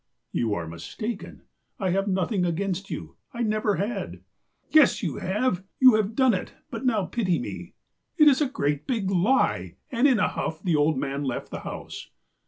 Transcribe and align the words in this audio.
'''You 0.33 0.55
are 0.55 0.67
mistaken. 0.67 1.43
I 1.77 1.91
have 1.91 2.07
nothing 2.07 2.43
against 2.43 2.89
you. 2.89 3.17
I 3.35 3.43
never 3.43 3.75
had.' 3.75 4.21
"'Yes, 4.71 5.03
you 5.03 5.17
have. 5.17 5.63
You 5.79 5.93
have 5.93 6.15
done 6.15 6.33
it, 6.33 6.53
but 6.71 6.83
now 6.83 7.05
pity 7.05 7.37
me.' 7.37 7.75
"'It 8.17 8.27
is 8.27 8.41
a 8.41 8.49
great 8.49 8.87
big 8.87 9.11
lie!' 9.11 9.75
and, 9.91 10.07
in 10.07 10.17
a 10.17 10.27
huff, 10.27 10.63
the 10.63 10.75
old 10.75 10.97
man 10.97 11.23
left 11.23 11.51
the 11.51 11.59
house." 11.59 12.09